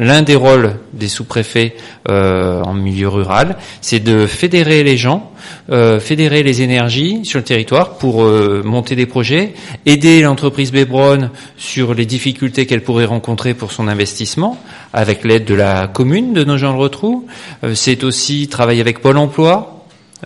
l'un 0.00 0.22
des 0.22 0.36
rôles 0.36 0.76
des 0.94 1.06
sous-préfets 1.06 1.76
euh, 2.08 2.62
en 2.62 2.72
milieu 2.72 3.08
rural, 3.08 3.58
c'est 3.82 4.00
de 4.00 4.26
fédérer 4.26 4.82
les 4.84 4.96
gens, 4.96 5.32
euh, 5.70 6.00
fédérer 6.00 6.42
les 6.42 6.62
énergies 6.62 7.26
sur 7.26 7.40
le 7.40 7.44
territoire 7.44 7.98
pour 7.98 8.24
monter 8.24 8.96
des 8.96 9.04
projets, 9.04 9.52
aider 9.84 10.22
l'entreprise 10.22 10.72
Bebron 10.72 11.28
sur 11.58 11.92
les 11.92 12.06
difficultés 12.06 12.64
qu'elle 12.64 12.82
pourrait 12.82 13.04
rencontrer 13.04 13.52
pour 13.52 13.70
son 13.70 13.86
investissement, 13.86 14.56
avec 14.94 15.22
l'aide 15.22 15.44
de 15.44 15.54
la 15.54 15.86
commune 15.86 16.32
de 16.32 16.42
nos 16.42 16.56
gens 16.56 16.72
le 16.72 16.78
retrou. 16.78 17.26
c'est 17.74 18.02
aussi 18.02 18.48
travailler 18.48 18.80
avec 18.80 19.02
Pôle 19.02 19.18
Emploi 19.18 19.75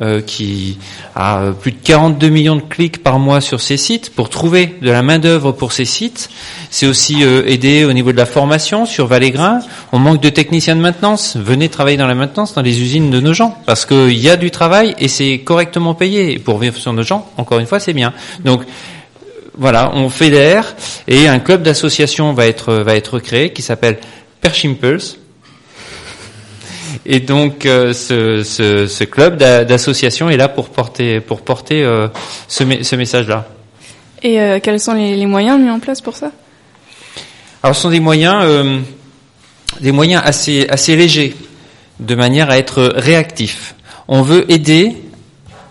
euh, 0.01 0.21
qui 0.21 0.79
a 1.17 1.41
euh, 1.41 1.51
plus 1.53 1.73
de 1.73 1.79
42 1.83 2.29
millions 2.29 2.55
de 2.55 2.61
clics 2.61 3.03
par 3.03 3.19
mois 3.19 3.41
sur 3.41 3.61
ses 3.61 3.77
sites 3.77 4.15
pour 4.15 4.29
trouver 4.29 4.77
de 4.81 4.89
la 4.89 5.03
main 5.03 5.19
d'œuvre 5.19 5.51
pour 5.51 5.73
ces 5.73 5.85
sites. 5.85 6.31
C'est 6.71 6.87
aussi 6.87 7.25
euh, 7.25 7.43
aider 7.47 7.85
au 7.85 7.93
niveau 7.93 8.13
de 8.13 8.17
la 8.17 8.25
formation 8.25 8.87
sur 8.87 9.09
Valégrin. 9.09 9.59
On 9.91 9.99
manque 9.99 10.23
de 10.23 10.31
techniciens 10.31 10.77
de 10.77 10.81
maintenance. 10.81 11.37
Venez 11.37 11.69
travailler 11.69 11.97
dans 11.97 12.07
la 12.07 12.15
maintenance 12.15 12.55
dans 12.55 12.63
les 12.63 12.81
usines 12.81 13.11
de 13.11 13.19
nos 13.19 13.35
gens 13.35 13.59
parce 13.67 13.85
qu'il 13.85 14.17
y 14.17 14.31
a 14.31 14.37
du 14.37 14.53
travail 14.53 14.95
et 15.01 15.09
c'est 15.09 15.41
correctement 15.41 15.95
payé. 15.95 16.35
Et 16.35 16.39
pour 16.39 16.59
vivre 16.59 16.77
sur 16.77 16.93
nos 16.93 17.03
gens, 17.03 17.29
encore 17.37 17.59
une 17.59 17.67
fois, 17.67 17.81
c'est 17.81 17.93
bien. 17.93 18.13
Donc 18.45 18.63
voilà, 19.59 19.91
on 19.95 20.09
fédère 20.09 20.77
et 21.09 21.27
un 21.27 21.41
club 21.41 21.63
d'association 21.65 22.33
va 22.33 22.47
être 22.47 22.75
va 22.75 22.95
être 22.95 23.19
créé 23.19 23.53
qui 23.53 23.63
s'appelle 23.63 23.99
Perchimpulse 24.41 25.20
et 27.07 27.21
donc 27.21 27.67
euh, 27.67 27.93
ce, 27.93 28.43
ce, 28.43 28.87
ce, 28.87 29.05
club 29.05 29.37
d'association 29.37 30.29
est 30.29 30.37
là 30.37 30.49
pour 30.49 30.69
porter, 30.69 31.21
pour 31.21 31.43
porter 31.43 31.83
euh, 31.83 32.09
ce, 32.49 32.65
ce 32.83 32.97
message-là. 32.97 33.49
Et 34.23 34.41
euh, 34.41 34.61
quels 34.63 34.81
sont 34.81 34.93
les, 34.93 35.17
les, 35.17 35.27
moyens 35.27 35.59
mis 35.59 35.71
en 35.71 35.81
place 35.81 36.01
pour 36.01 36.17
ça? 36.17 36.31
Alors 37.63 37.75
ce 37.75 37.83
sont 37.83 37.91
des 37.91 38.01
moyens, 38.01 38.45
des 39.81 39.93
moyens 39.93 40.23
assez, 40.25 40.67
assez 40.69 40.97
légers, 40.97 41.37
de 41.99 42.15
manière 42.15 42.51
à 42.51 42.59
être 42.59 42.93
réactif. 42.97 43.75
On 44.09 44.23
veut 44.23 44.51
aider 44.51 44.97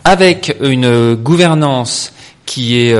avec 0.04 0.56
une 0.62 1.16
gouvernance 1.16 2.14
qui 2.46 2.80
est 2.80 2.96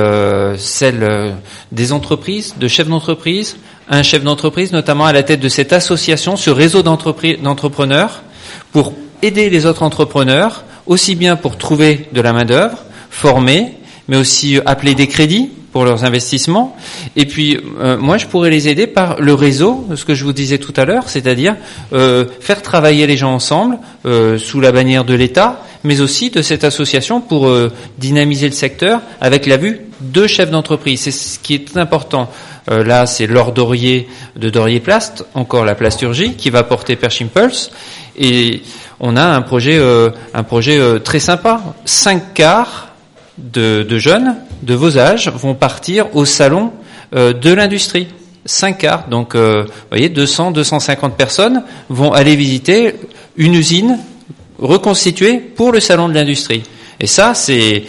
celle 0.58 1.34
des 1.70 1.92
entreprises, 1.92 2.56
de 2.58 2.66
chefs 2.66 2.88
d'entreprise, 2.88 3.58
un 3.90 4.02
chef 4.04 4.22
d'entreprise, 4.22 4.72
notamment 4.72 5.04
à 5.04 5.12
la 5.12 5.24
tête 5.24 5.40
de 5.40 5.48
cette 5.48 5.72
association, 5.72 6.36
ce 6.36 6.50
réseau 6.50 6.82
d'entrepreneurs, 6.82 8.22
pour 8.72 8.94
aider 9.20 9.50
les 9.50 9.66
autres 9.66 9.82
entrepreneurs, 9.82 10.64
aussi 10.86 11.16
bien 11.16 11.36
pour 11.36 11.58
trouver 11.58 12.08
de 12.12 12.20
la 12.20 12.32
main-d'œuvre, 12.32 12.78
former, 13.10 13.74
mais 14.08 14.16
aussi 14.16 14.56
euh, 14.56 14.62
appeler 14.64 14.94
des 14.94 15.08
crédits 15.08 15.50
pour 15.72 15.84
leurs 15.84 16.04
investissements. 16.04 16.76
Et 17.16 17.26
puis, 17.26 17.58
euh, 17.80 17.96
moi, 17.98 18.16
je 18.16 18.26
pourrais 18.26 18.50
les 18.50 18.68
aider 18.68 18.86
par 18.86 19.20
le 19.20 19.34
réseau, 19.34 19.86
ce 19.94 20.04
que 20.04 20.14
je 20.14 20.24
vous 20.24 20.32
disais 20.32 20.58
tout 20.58 20.72
à 20.76 20.84
l'heure, 20.84 21.08
c'est-à-dire 21.08 21.56
euh, 21.92 22.24
faire 22.40 22.62
travailler 22.62 23.06
les 23.06 23.16
gens 23.16 23.34
ensemble 23.34 23.78
sous 24.38 24.60
la 24.60 24.72
bannière 24.72 25.04
de 25.04 25.14
l'État, 25.14 25.62
mais 25.84 26.00
aussi 26.00 26.30
de 26.30 26.42
cette 26.42 26.64
association 26.64 27.20
pour 27.20 27.50
dynamiser 27.98 28.46
le 28.46 28.54
secteur 28.54 29.00
avec 29.20 29.46
la 29.46 29.56
vue 29.56 29.89
de 30.00 30.26
chefs 30.26 30.50
d'entreprise. 30.50 31.00
C'est 31.00 31.10
ce 31.10 31.38
qui 31.38 31.54
est 31.54 31.76
important. 31.76 32.30
Euh, 32.70 32.84
là, 32.84 33.06
c'est 33.06 33.26
l'or 33.26 33.52
Dorier 33.52 34.08
de 34.36 34.50
Dorier 34.50 34.80
Plast, 34.80 35.24
encore 35.34 35.64
la 35.64 35.74
plasturgie, 35.74 36.34
qui 36.34 36.50
va 36.50 36.62
porter 36.62 36.96
Perch 36.96 37.22
Impulse. 37.22 37.70
Et 38.16 38.62
on 38.98 39.16
a 39.16 39.24
un 39.24 39.42
projet, 39.42 39.78
euh, 39.78 40.10
un 40.34 40.42
projet 40.42 40.78
euh, 40.78 40.98
très 40.98 41.20
sympa. 41.20 41.60
Cinq 41.84 42.34
quarts 42.34 42.88
de, 43.38 43.82
de, 43.82 43.98
jeunes 43.98 44.36
de 44.62 44.74
vos 44.74 44.98
âges 44.98 45.28
vont 45.28 45.54
partir 45.54 46.14
au 46.14 46.24
salon 46.24 46.72
de 47.12 47.52
l'industrie. 47.52 48.06
Cinq 48.44 48.78
quarts, 48.78 49.08
donc 49.08 49.34
vous 49.34 49.64
voyez, 49.88 50.08
200, 50.10 50.52
250 50.52 51.16
personnes 51.16 51.64
vont 51.88 52.12
aller 52.12 52.36
visiter 52.36 52.94
une 53.36 53.54
usine 53.54 53.98
reconstituée 54.60 55.38
pour 55.38 55.72
le 55.72 55.80
salon 55.80 56.08
de 56.08 56.14
l'industrie. 56.14 56.62
Et 57.00 57.06
ça, 57.06 57.32
c'est 57.34 57.84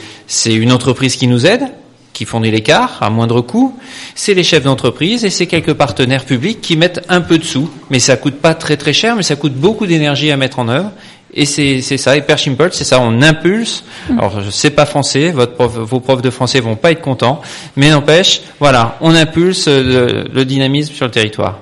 une 0.45 0.71
entreprise 0.71 1.17
qui 1.17 1.27
nous 1.27 1.45
aide, 1.45 1.65
qui 2.13 2.25
fournit 2.25 2.51
l'écart 2.51 2.97
à 3.01 3.09
moindre 3.09 3.41
coût, 3.41 3.77
c'est 4.15 4.33
les 4.33 4.43
chefs 4.43 4.63
d'entreprise 4.63 5.25
et 5.25 5.29
c'est 5.29 5.47
quelques 5.47 5.73
partenaires 5.73 6.25
publics 6.25 6.61
qui 6.61 6.75
mettent 6.75 7.05
un 7.09 7.21
peu 7.21 7.37
de 7.37 7.43
sous. 7.43 7.69
Mais 7.89 7.99
ça 7.99 8.17
coûte 8.17 8.35
pas 8.35 8.53
très 8.53 8.77
très 8.77 8.93
cher, 8.93 9.15
mais 9.15 9.23
ça 9.23 9.35
coûte 9.35 9.53
beaucoup 9.53 9.85
d'énergie 9.87 10.31
à 10.31 10.37
mettre 10.37 10.59
en 10.59 10.67
œuvre. 10.67 10.91
Et 11.33 11.45
c'est 11.45 11.81
ça, 11.81 12.17
et 12.17 12.21
Perch 12.21 12.47
Impulse, 12.49 12.75
c'est 12.75 12.83
ça, 12.83 12.99
on 12.99 13.21
impulse. 13.21 13.85
Mm. 14.09 14.19
Alors, 14.19 14.41
je 14.41 14.49
sais 14.49 14.69
pas 14.69 14.85
français, 14.85 15.31
votre 15.31 15.53
prof, 15.53 15.71
vos 15.77 16.01
profs 16.01 16.21
de 16.21 16.29
français 16.29 16.59
vont 16.59 16.75
pas 16.75 16.91
être 16.91 17.01
contents, 17.01 17.41
mais 17.77 17.89
n'empêche, 17.89 18.41
voilà, 18.59 18.97
on 18.99 19.15
impulse 19.15 19.67
le, 19.69 20.25
le 20.31 20.45
dynamisme 20.45 20.93
sur 20.93 21.05
le 21.05 21.11
territoire. 21.11 21.59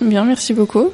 Bien, 0.00 0.24
merci 0.24 0.54
beaucoup. 0.54 0.90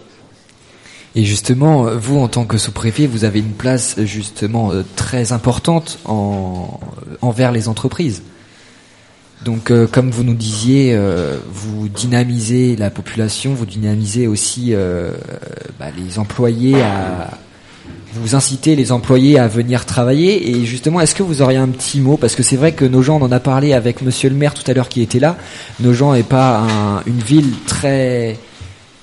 Et 1.15 1.25
justement, 1.25 1.85
vous, 1.97 2.19
en 2.19 2.29
tant 2.29 2.45
que 2.45 2.59
sous-préfet, 2.59 3.07
vous 3.07 3.25
avez 3.25 3.39
une 3.39 3.53
place 3.53 3.97
justement 4.01 4.73
euh, 4.73 4.85
très 4.97 5.33
importante 5.33 5.99
en, 6.05 6.81
envers 7.23 7.53
les 7.53 7.69
entreprises. 7.69 8.23
Donc, 9.45 9.71
euh, 9.71 9.87
comme 9.87 10.11
vous 10.11 10.25
nous 10.25 10.35
disiez, 10.35 10.95
euh, 10.95 11.39
vous 11.53 11.89
dynamisez 11.89 12.77
la 12.77 12.91
population, 12.91 13.55
vous 13.55 13.67
dynamisez 13.67 14.27
aussi 14.27 14.75
euh, 14.75 15.13
bah, 15.79 15.87
les 15.97 16.19
employés 16.19 16.81
à 16.83 17.31
vous 18.15 18.35
incitez 18.35 18.75
les 18.75 18.91
employés 18.91 19.39
à 19.39 19.49
venir 19.49 19.85
travailler. 19.85 20.51
Et 20.51 20.65
justement, 20.65 21.01
est-ce 21.01 21.15
que 21.15 21.23
vous 21.23 21.43
auriez 21.43 21.59
un 21.59 21.69
petit 21.69 22.01
mot? 22.01 22.17
Parce 22.17 22.35
que 22.35 22.43
c'est 22.43 22.57
vrai 22.57 22.73
que 22.73 22.85
nos 22.85 23.03
gens, 23.03 23.21
on 23.21 23.25
en 23.25 23.33
a 23.33 23.41
parlé 23.41 23.75
avec 23.75 24.03
Monsieur 24.03 24.31
le 24.31 24.35
maire 24.35 24.55
tout 24.55 24.69
à 24.69 24.75
l'heure 24.75 24.89
qui 24.89 25.03
était 25.03 25.21
là. 25.21 25.37
Nos 25.81 25.93
gens 25.93 26.15
n'est 26.15 26.23
pas 26.23 26.59
un, 26.59 27.03
une 27.07 27.21
ville 27.21 27.53
très 27.67 28.39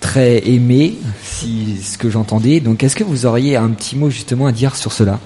très 0.01 0.47
aimée, 0.47 0.97
si 1.23 1.77
ce 1.81 1.97
que 1.97 2.09
j'entendais. 2.09 2.59
Donc, 2.59 2.83
est-ce 2.83 2.95
que 2.95 3.03
vous 3.03 3.25
auriez 3.25 3.55
un 3.55 3.69
petit 3.69 3.95
mot 3.95 4.09
justement 4.09 4.45
à 4.45 4.51
dire 4.51 4.75
sur 4.75 4.91
cela? 4.91 5.19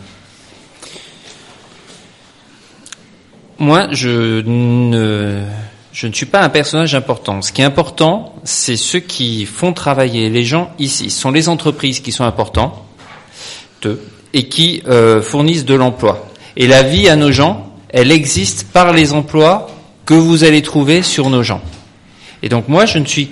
Moi, 3.62 3.90
je 3.92 4.40
ne 4.40 6.14
suis 6.14 6.26
pas 6.26 6.42
un 6.42 6.48
personnage 6.48 6.96
important. 6.96 7.42
Ce 7.42 7.52
qui 7.52 7.62
est 7.62 7.66
important, 7.66 8.34
c'est 8.46 8.78
ceux 8.78 9.02
qui 9.02 9.46
font 9.46 9.74
travailler 9.74 10.30
les 10.30 10.46
gens 10.46 10.72
ici. 10.80 11.10
Ce 11.10 11.20
sont 11.20 11.32
les 11.32 11.50
entreprises 11.50 12.00
qui 12.00 12.14
sont 12.14 12.24
importantes 12.24 12.74
et 14.34 14.48
qui 14.48 14.82
euh, 14.88 15.22
fournissent 15.22 15.66
de 15.66 15.74
l'emploi. 15.74 16.26
Et 16.56 16.68
la 16.68 16.84
vie 16.84 17.10
à 17.10 17.18
nos 17.18 17.34
gens, 17.34 17.74
elle 17.90 18.14
existe 18.14 18.68
par 18.72 18.94
les 18.94 19.12
emplois 19.12 19.70
que 20.06 20.14
vous 20.14 20.46
allez 20.46 20.62
trouver 20.62 21.02
sur 21.02 21.30
nos 21.30 21.44
gens. 21.44 21.62
Et 22.42 22.48
donc 22.48 22.70
moi, 22.70 22.86
je 22.86 22.98
ne 22.98 23.06
suis 23.06 23.30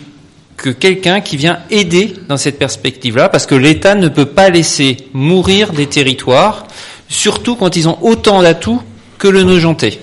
que 0.58 0.70
quelqu'un 0.72 1.22
qui 1.22 1.38
vient 1.38 1.60
aider 1.70 2.16
dans 2.28 2.38
cette 2.38 2.60
perspective-là, 2.60 3.30
parce 3.30 3.46
que 3.46 3.56
l'État 3.56 3.96
ne 3.96 4.10
peut 4.10 4.26
pas 4.26 4.50
laisser 4.50 4.98
mourir 5.14 5.72
des 5.72 5.88
territoires, 5.88 6.68
surtout 7.08 7.56
quand 7.56 7.78
ils 7.78 7.88
ont 7.88 7.98
autant 8.02 8.42
d'atouts 8.42 8.82
que 9.20 9.30
le 9.30 9.44
Nogentais 9.44 10.00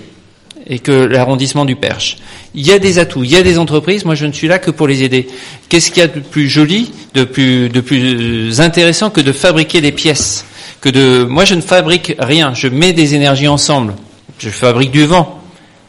et 0.67 0.79
que 0.79 0.93
l'arrondissement 0.93 1.65
du 1.65 1.77
Perche. 1.77 2.17
Il 2.55 2.67
y 2.67 2.73
a 2.73 2.79
des 2.79 2.99
atouts, 2.99 3.25
il 3.25 3.31
y 3.31 3.37
a 3.37 3.43
des 3.43 3.59
entreprises, 3.59 4.05
moi 4.05 4.15
je 4.15 4.27
ne 4.27 4.33
suis 4.33 4.49
là 4.49 4.59
que 4.59 4.71
pour 4.71 4.87
les 4.87 5.03
aider. 5.03 5.27
Qu'est-ce 5.69 5.91
qu'il 5.91 6.01
y 6.01 6.05
a 6.05 6.09
de 6.09 6.21
plus 6.21 6.49
joli, 6.49 6.93
de 7.15 7.25
plus, 7.25 7.69
de 7.69 7.81
plus 7.81 8.61
intéressant 8.61 9.11
que 9.11 9.21
de 9.21 9.33
fabriquer 9.33 9.81
des 9.81 9.93
pièces? 9.93 10.47
Que 10.81 10.89
de, 10.89 11.25
Moi 11.25 11.45
je 11.45 11.55
ne 11.55 11.61
fabrique 11.61 12.15
rien, 12.19 12.55
je 12.55 12.69
mets 12.69 12.93
des 12.93 13.15
énergies 13.15 13.49
ensemble. 13.49 13.95
Je 14.39 14.49
fabrique 14.51 14.91
du 14.91 15.05
vent. 15.05 15.41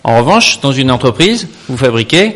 En 0.04 0.20
revanche, 0.20 0.60
dans 0.62 0.72
une 0.72 0.92
entreprise, 0.92 1.48
vous 1.68 1.78
fabriquez 1.78 2.36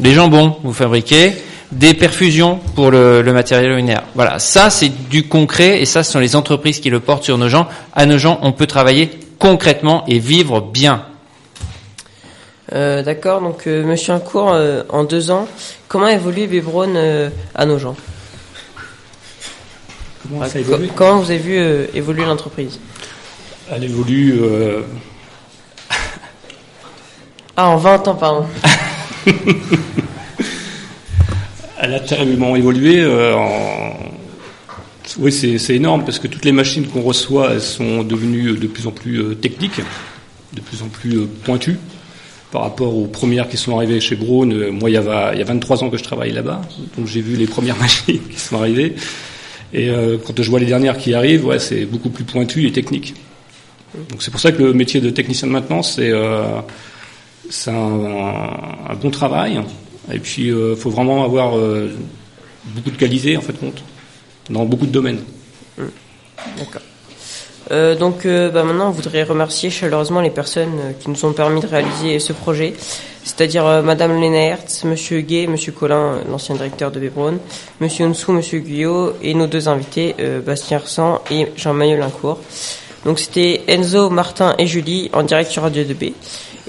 des 0.00 0.12
jambons, 0.12 0.56
vous 0.62 0.72
fabriquez 0.72 1.32
des 1.70 1.94
perfusions 1.94 2.58
pour 2.74 2.90
le, 2.90 3.22
le 3.22 3.32
matériel 3.32 3.72
lunaire. 3.74 4.02
Voilà, 4.14 4.38
ça 4.38 4.70
c'est 4.70 5.08
du 5.08 5.24
concret 5.24 5.80
et 5.80 5.84
ça 5.84 6.02
ce 6.02 6.12
sont 6.12 6.18
les 6.18 6.34
entreprises 6.34 6.80
qui 6.80 6.90
le 6.90 7.00
portent 7.00 7.24
sur 7.24 7.38
nos 7.38 7.48
gens. 7.48 7.68
À 7.94 8.06
nos 8.06 8.18
gens, 8.18 8.38
on 8.42 8.52
peut 8.52 8.66
travailler 8.66 9.10
concrètement 9.38 10.04
et 10.08 10.18
vivre 10.18 10.60
bien. 10.60 11.04
Euh, 12.72 13.02
D'accord, 13.02 13.40
donc 13.40 13.66
euh, 13.66 13.82
Monsieur 13.84 14.12
Incourt, 14.12 14.52
euh, 14.52 14.82
en 14.90 15.04
deux 15.04 15.30
ans, 15.30 15.48
comment 15.88 16.08
évolue 16.08 16.46
Vibron 16.46 16.94
euh, 16.96 17.30
à 17.54 17.64
nos 17.66 17.78
gens? 17.78 17.96
Comment 20.28 20.46
ça 20.46 20.58
évolue? 20.60 20.88
co- 20.88 20.92
Comment 20.96 21.20
vous 21.20 21.30
avez 21.30 21.38
vu 21.40 21.56
évoluer 21.94 22.24
l'entreprise? 22.26 22.78
Elle 23.70 23.84
évolue 23.84 24.38
Ah, 27.56 27.68
en 27.70 27.76
20 27.76 28.08
ans, 28.08 28.14
pardon. 28.14 28.46
Elle 31.80 31.94
a 31.94 32.00
terriblement 32.00 32.56
évolué. 32.56 33.04
en... 33.34 33.92
Oui, 35.18 35.32
c'est 35.32 35.58
c'est 35.58 35.74
énorme 35.76 36.04
parce 36.04 36.18
que 36.18 36.26
toutes 36.28 36.44
les 36.44 36.52
machines 36.52 36.86
qu'on 36.86 37.00
reçoit, 37.02 37.52
elles 37.52 37.62
sont 37.62 38.02
devenues 38.02 38.52
de 38.58 38.66
plus 38.66 38.86
en 38.86 38.90
plus 38.90 39.34
techniques, 39.36 39.80
de 40.52 40.60
plus 40.60 40.82
en 40.82 40.88
plus 40.88 41.26
pointues 41.44 41.78
par 42.50 42.62
rapport 42.62 42.94
aux 42.96 43.06
premières 43.06 43.48
qui 43.48 43.56
sont 43.56 43.76
arrivées 43.76 44.00
chez 44.00 44.16
Braun. 44.16 44.50
Euh, 44.52 44.70
Moi, 44.70 44.90
il 44.90 44.94
y, 44.94 44.96
a 44.96 45.44
23 45.44 45.84
ans 45.84 45.90
que 45.90 45.98
je 45.98 46.02
travaille 46.02 46.32
là-bas, 46.32 46.62
donc 46.96 47.06
j'ai 47.06 47.20
vu 47.20 47.36
les 47.36 47.46
premières 47.46 47.76
machines 47.80 48.20
qui 48.20 48.38
sont 48.38 48.56
arrivées. 48.56 48.94
Et 49.72 49.90
euh, 49.90 50.16
quand 50.24 50.40
je 50.40 50.48
vois 50.48 50.60
les 50.60 50.66
dernières 50.66 50.96
qui 50.96 51.12
arrivent, 51.12 51.46
ouais, 51.46 51.58
c'est 51.58 51.84
beaucoup 51.84 52.08
plus 52.08 52.24
pointu 52.24 52.66
et 52.66 52.72
technique. 52.72 53.14
Donc 54.10 54.22
c'est 54.22 54.30
pour 54.30 54.40
ça 54.40 54.52
que 54.52 54.62
le 54.62 54.72
métier 54.72 55.00
de 55.00 55.10
technicien 55.10 55.48
de 55.48 55.52
maintenance, 55.52 55.94
c'est 55.94 56.10
euh, 56.10 56.60
un, 57.66 58.94
bon 58.94 59.10
travail. 59.10 59.60
Et 60.10 60.18
puis, 60.18 60.46
il 60.46 60.76
faut 60.76 60.88
vraiment 60.88 61.22
avoir 61.22 61.52
beaucoup 62.64 62.90
de 62.90 62.96
qualité, 62.96 63.36
en 63.36 63.42
fait, 63.42 63.52
compte, 63.52 63.82
dans 64.48 64.64
beaucoup 64.64 64.86
de 64.86 64.90
domaines. 64.92 65.20
D'accord. 66.56 66.82
Euh, 67.70 67.94
donc 67.94 68.24
euh, 68.24 68.50
bah, 68.50 68.64
maintenant, 68.64 68.88
on 68.88 68.92
voudrait 68.92 69.22
remercier 69.22 69.70
chaleureusement 69.70 70.20
les 70.20 70.30
personnes 70.30 70.78
euh, 70.80 70.92
qui 70.98 71.10
nous 71.10 71.24
ont 71.24 71.32
permis 71.32 71.60
de 71.60 71.66
réaliser 71.66 72.18
ce 72.18 72.32
projet, 72.32 72.74
c'est-à-dire 73.24 73.66
euh, 73.66 73.82
Madame 73.82 74.22
Hertz, 74.22 74.84
Monsieur 74.84 75.20
Gay, 75.20 75.46
Monsieur 75.46 75.72
Collin, 75.72 75.96
euh, 75.96 76.22
l'ancien 76.30 76.54
directeur 76.54 76.90
de 76.90 77.00
Bébron, 77.00 77.38
Monsieur 77.80 78.06
Onsou, 78.06 78.32
Monsieur 78.32 78.60
Guyot 78.60 79.14
et 79.22 79.34
nos 79.34 79.46
deux 79.46 79.68
invités, 79.68 80.14
Bastien 80.44 80.78
Ressant 80.78 81.20
et 81.30 81.48
Jean-Manuel 81.56 82.00
Lincourt. 82.00 82.40
Donc 83.04 83.18
c'était 83.18 83.62
Enzo, 83.68 84.10
Martin 84.10 84.54
et 84.58 84.66
Julie 84.66 85.10
en 85.12 85.22
direct 85.22 85.50
sur 85.50 85.62
Radio 85.62 85.84
2B. 85.84 86.12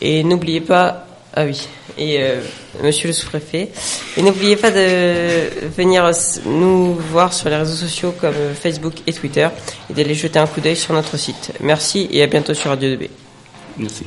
Et 0.02 0.24
n'oubliez 0.24 0.62
pas, 0.62 1.08
ah 1.36 1.46
oui, 1.46 1.68
et 1.98 2.22
euh, 2.22 2.42
Monsieur 2.82 3.08
le 3.08 3.14
sous-préfet, 3.14 3.70
et 4.18 4.22
n'oubliez 4.22 4.56
pas 4.56 4.72
de 4.72 5.70
venir 5.78 6.10
nous 6.46 6.96
voir 6.96 7.34
sur 7.34 7.50
les 7.50 7.56
réseaux 7.56 7.76
sociaux 7.76 8.14
comme 8.20 8.34
Facebook 8.60 8.94
et 9.06 9.14
Twitter 9.14 9.48
et 9.90 9.94
d'aller 9.94 10.16
jeter 10.16 10.40
un 10.40 10.48
coup 10.48 10.60
d'œil 10.60 10.76
sur 10.76 10.94
notre 10.94 11.18
site. 11.18 11.52
Merci 11.60 12.08
et 12.12 12.24
à 12.24 12.28
bientôt 12.28 12.54
sur 12.54 12.72
Radio 12.72 12.90
2B. 12.90 13.10
Merci. 13.78 14.06